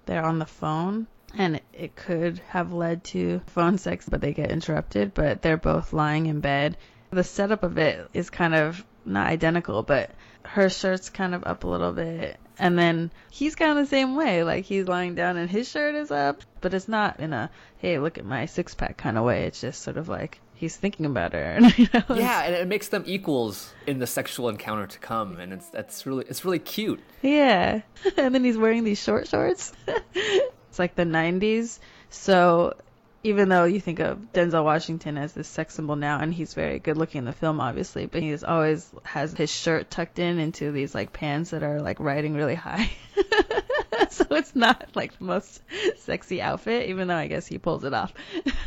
they're 0.06 0.26
on 0.26 0.40
the 0.40 0.46
phone 0.46 1.08
and 1.38 1.58
it, 1.58 1.64
it 1.74 1.96
could 1.96 2.40
have 2.50 2.74
led 2.74 3.04
to 3.06 3.42
phone 3.48 3.78
sex, 3.78 4.08
but 4.08 4.22
they 4.22 4.34
get 4.34 4.52
interrupted, 4.52 5.14
but 5.14 5.42
they're 5.42 5.58
both 5.58 5.94
lying 5.94 6.28
in 6.28 6.40
bed. 6.40 6.78
The 7.12 7.24
setup 7.24 7.64
of 7.64 7.78
it 7.78 8.08
is 8.14 8.30
kind 8.30 8.56
of 8.56 8.84
not 9.06 9.28
identical, 9.28 9.84
but 9.84 10.12
her 10.44 10.70
shirt's 10.70 11.10
kind 11.10 11.34
of 11.36 11.44
up 11.46 11.64
a 11.64 11.68
little 11.68 11.92
bit 11.92 12.38
And 12.58 12.78
then 12.78 13.12
he's 13.30 13.56
kind 13.56 13.72
of 13.72 13.78
the 13.78 13.90
same 13.90 14.16
way. 14.16 14.44
Like 14.44 14.66
he's 14.66 14.88
lying 14.88 15.16
down 15.16 15.38
and 15.38 15.50
his 15.50 15.70
shirt 15.70 15.96
is 15.96 16.12
up, 16.12 16.42
but 16.62 16.74
it's 16.74 16.88
not 16.88 17.20
in 17.20 17.34
a 17.34 17.50
hey, 17.78 18.00
look 18.00 18.18
at 18.18 18.26
my 18.26 18.46
six 18.46 18.74
pack 18.74 18.98
kind 18.98 19.18
of 19.18 19.24
way. 19.24 19.44
It's 19.44 19.62
just 19.62 19.82
sort 19.82 19.98
of 19.98 20.08
like 20.08 20.40
he's 20.56 20.76
thinking 20.76 21.06
about 21.06 21.34
her. 21.34 21.60
you 21.78 21.88
know? 21.94 22.16
Yeah, 22.16 22.44
and 22.44 22.56
it 22.56 22.68
makes 22.68 22.88
them 22.88 23.04
equals 23.06 23.74
in 23.86 24.00
the 24.00 24.08
sexual 24.08 24.50
encounter 24.50 24.88
to 24.88 25.00
come, 25.00 25.38
and 25.38 25.54
it's 25.54 25.70
that's 25.70 26.06
really 26.06 26.26
it's 26.28 26.44
really 26.46 26.60
cute. 26.60 27.02
Yeah. 27.22 27.82
And 28.18 28.34
then 28.34 28.44
he's 28.44 28.58
wearing 28.58 28.84
these 28.84 29.02
short 29.02 29.28
shorts. 29.28 29.74
it's 30.14 30.80
like 30.80 30.96
the 30.96 31.04
90s. 31.04 31.80
So 32.10 32.76
even 33.26 33.50
though 33.50 33.66
you 33.66 33.80
think 33.80 34.00
of 34.00 34.32
Denzel 34.34 34.64
Washington 34.64 35.18
as 35.18 35.34
this 35.34 35.48
sex 35.48 35.74
symbol 35.74 35.96
now, 35.96 36.20
and 36.20 36.34
he's 36.34 36.54
very 36.54 36.80
good 36.80 36.98
looking 36.98 37.20
in 37.20 37.26
the 37.26 37.34
film, 37.34 37.60
obviously, 37.60 38.06
but 38.06 38.22
he's 38.22 38.44
always 38.44 38.90
has 39.04 39.34
his 39.34 39.52
shirt 39.52 39.90
tucked 39.90 40.20
in 40.20 40.40
into 40.40 40.72
these 40.72 40.94
like 40.94 41.12
pants 41.12 41.50
that 41.50 41.64
are 41.64 41.82
like 41.82 42.00
riding 42.00 42.36
really 42.36 42.56
high. 42.56 42.90
so 44.10 44.26
it's 44.32 44.56
not 44.56 44.90
like 44.96 45.18
the 45.18 45.24
most 45.24 45.62
sexy 45.98 46.42
outfit, 46.42 46.90
even 46.90 47.08
though 47.08 47.16
I 47.16 47.28
guess 47.28 47.48
he 47.48 47.58
pulls 47.58 47.84
it 47.84 47.94
off. 47.94 48.14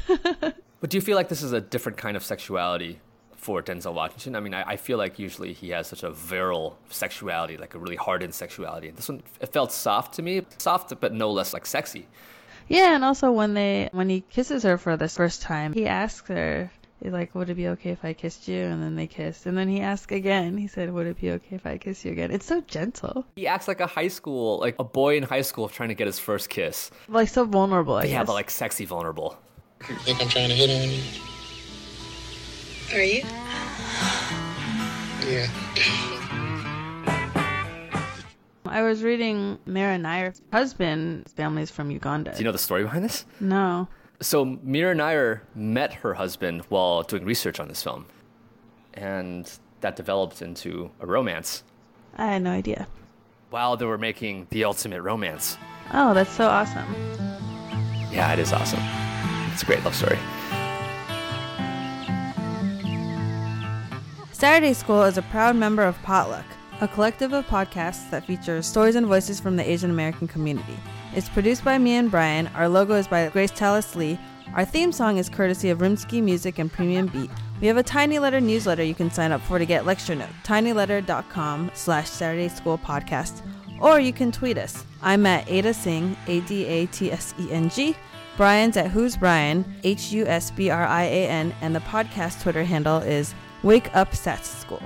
But 0.81 0.91
do 0.91 0.97
you 0.97 1.01
feel 1.01 1.17
like 1.17 1.29
this 1.29 1.43
is 1.43 1.53
a 1.53 1.61
different 1.61 1.99
kind 1.99 2.17
of 2.17 2.25
sexuality 2.25 3.01
for 3.37 3.63
Denzel 3.63 3.95
Washington? 3.95 4.37
I 4.37 4.41
mean, 4.41 4.55
I, 4.55 4.63
I 4.63 4.77
feel 4.77 4.97
like 4.97 5.19
usually 5.19 5.53
he 5.53 5.71
has 5.71 5.89
such 5.89 6.03
a 6.03 6.11
virile 6.11 6.79
sexuality, 6.89 7.57
like 7.57 7.75
a 7.75 7.79
really 7.79 7.97
hardened 7.97 8.35
sexuality. 8.35 8.91
This 8.91 9.09
one, 9.09 9.23
it 9.41 9.53
felt 9.53 9.73
soft 9.73 10.15
to 10.15 10.23
me, 10.23 10.43
soft 10.59 10.93
but 11.01 11.13
no 11.13 11.31
less 11.31 11.53
like 11.53 11.67
sexy. 11.67 12.07
Yeah, 12.69 12.95
and 12.95 13.05
also 13.05 13.33
when 13.33 13.55
they 13.55 13.89
when 13.93 14.09
he 14.09 14.21
kisses 14.21 14.63
her 14.63 14.79
for 14.79 14.97
the 14.97 15.09
first 15.09 15.43
time, 15.43 15.73
he 15.73 15.87
asks 15.87 16.29
her, 16.29 16.71
he's 17.03 17.13
like, 17.13 17.35
"Would 17.35 17.49
it 17.51 17.55
be 17.55 17.69
okay 17.69 17.91
if 17.91 18.05
I 18.05 18.13
kissed 18.13 18.47
you?" 18.49 18.61
And 18.63 18.83
then 18.83 18.95
they 18.97 19.07
kiss, 19.07 19.47
and 19.47 19.57
then 19.57 19.69
he 19.69 19.81
asks 19.81 20.13
again. 20.13 20.57
He 20.59 20.67
said, 20.69 20.93
"Would 20.93 21.07
it 21.07 21.21
be 21.21 21.31
okay 21.33 21.57
if 21.57 21.65
I 21.67 21.79
kiss 21.79 22.05
you 22.05 22.13
again?" 22.13 22.31
It's 22.31 22.45
so 22.47 22.61
gentle, 22.61 23.25
He 23.37 23.47
acts 23.47 23.69
like 23.69 23.81
a 23.81 23.87
high 23.87 24.09
school, 24.09 24.59
like 24.59 24.77
a 24.79 24.85
boy 24.85 25.17
in 25.17 25.23
high 25.23 25.43
school 25.43 25.69
trying 25.69 25.89
to 25.89 25.95
get 25.95 26.07
his 26.07 26.19
first 26.19 26.51
kiss. 26.51 26.91
like 27.09 27.29
so 27.29 27.45
vulnerable. 27.45 27.95
I 27.95 28.05
yeah, 28.05 28.19
guess. 28.19 28.27
but 28.27 28.35
like 28.35 28.51
sexy 28.51 28.85
vulnerable. 28.85 29.39
You 29.89 29.95
think 29.97 30.21
I'm 30.21 30.29
trying 30.29 30.49
to 30.51 30.55
hit 30.55 30.71
on 30.71 30.89
you? 30.91 31.03
Are 32.95 33.03
you? 33.03 33.23
Yeah. 35.27 36.15
I 38.71 38.83
was 38.83 39.03
reading 39.03 39.59
Mira 39.67 39.99
Nair's 39.99 40.41
husband's 40.53 41.33
family's 41.33 41.71
from 41.71 41.91
Uganda. 41.91 42.33
Do 42.33 42.39
you 42.39 42.45
know 42.45 42.53
the 42.53 42.59
story 42.59 42.83
behind 42.83 43.05
this? 43.05 43.25
no. 43.41 43.89
So 44.21 44.45
Mira 44.65 44.97
Nair 44.97 45.45
met 45.55 45.93
her 45.95 46.15
husband 46.15 46.63
while 46.71 47.03
doing 47.05 47.25
research 47.25 47.61
on 47.61 47.69
this 47.69 47.83
film, 47.85 48.07
and 48.95 49.49
that 49.81 49.95
developed 49.95 50.43
into 50.43 50.91
a 50.99 51.07
romance 51.07 51.63
I 52.17 52.27
had 52.33 52.43
no 52.43 52.51
idea. 52.51 52.89
while 53.51 53.77
they 53.77 53.85
were 53.87 53.97
making 53.97 54.49
the 54.51 54.65
ultimate 54.65 55.03
romance. 55.03 55.57
Oh, 55.95 56.15
that's 56.15 56.33
so 56.33 56.49
awesome. 56.49 56.93
Yeah, 58.11 58.33
it 58.33 58.41
is 58.41 58.53
awesome. 58.53 58.81
It's 59.53 59.63
a 59.63 59.67
great 59.67 59.85
love 59.85 59.95
story. 59.95 60.19
Saturday 64.33 64.73
School 64.73 65.03
is 65.05 65.17
a 65.19 65.23
proud 65.23 65.57
member 65.57 65.83
of 65.85 66.01
Potluck, 66.03 66.45
a 66.81 66.89
collective 66.89 67.33
of 67.33 67.47
podcasts 67.47 68.09
that 68.11 68.25
features 68.25 68.67
stories 68.67 68.95
and 68.95 69.07
voices 69.07 69.41
from 69.41 69.57
the 69.57 69.69
Asian 69.69 69.91
American 69.91 70.29
community. 70.29 70.77
It's 71.15 71.29
produced 71.29 71.65
by 71.65 71.79
me 71.79 71.93
and 71.95 72.11
Brian. 72.11 72.47
Our 72.49 72.69
logo 72.69 72.95
is 72.95 73.09
by 73.09 73.29
Grace 73.31 73.51
Tallis 73.51 73.97
Lee. 73.97 74.19
Our 74.55 74.65
theme 74.65 74.93
song 74.93 75.19
is 75.19 75.29
courtesy 75.29 75.71
of 75.71 75.79
Rimsky 75.79 76.23
Music 76.23 76.59
and 76.59 76.73
Premium 76.73 77.09
Beat. 77.09 77.31
We 77.61 77.67
have 77.67 77.77
a 77.77 77.83
Tiny 77.83 78.19
Letter 78.19 78.41
newsletter 78.41 78.85
you 78.85 78.95
can 78.95 79.11
sign 79.11 79.33
up 79.33 79.41
for 79.43 79.59
to 79.59 79.67
get 79.67 79.87
lecture 79.87 80.15
notes. 80.15 80.33
tinyletter.com 80.45 81.73
slash 81.75 82.09
Saturday 82.09 82.49
School 82.49 82.79
Podcast. 82.79 83.43
Or 83.81 83.99
you 83.99 84.13
can 84.13 84.31
tweet 84.31 84.59
us. 84.59 84.85
I'm 85.03 85.27
at 85.27 85.49
Ada 85.51 85.71
Tseng, 85.71 86.17
A-D-A-T-S-E-N-G. 86.27 87.97
Brian's 88.37 88.77
at 88.77 88.91
Who's 88.93 89.17
Brian, 89.17 89.65
H-U-S-B-R-I-A-N, 89.83 91.55
and 91.61 91.75
the 91.75 91.81
podcast 91.81 92.41
Twitter 92.41 92.63
handle 92.63 92.99
is 92.99 93.35
Wake 93.65 93.95
Up 93.97 94.13
Sats 94.13 94.45
School. 94.45 94.83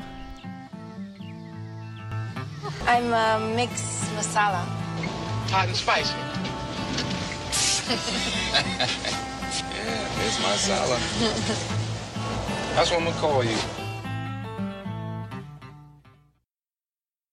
I'm 2.92 3.11
a 3.14 3.54
mixed 3.56 4.05
masala. 4.16 4.66
Hot 5.48 5.66
and 5.66 5.74
spicy. 5.74 6.12
Yeah, 9.74 10.26
it's 10.26 10.38
my 10.42 10.57
salad. 10.57 11.00
That's 12.74 12.90
what 12.90 13.00
I'm 13.00 13.05
gonna 13.05 13.18
call 13.18 13.44
you. 13.44 13.82